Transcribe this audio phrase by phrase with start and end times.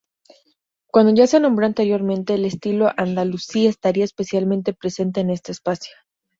[0.91, 5.93] Como ya se nombró anteriormente, el estilo andalusí estaría especialmente presente en este espacio.